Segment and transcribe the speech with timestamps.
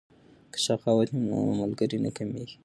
[0.51, 2.55] که سخاوت وي نو ملګری نه کمیږي.